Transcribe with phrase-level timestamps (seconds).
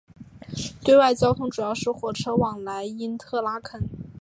[0.83, 3.87] 对外交通主要是火车往来因特拉肯。